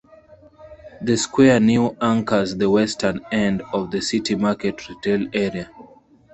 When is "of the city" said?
3.71-4.33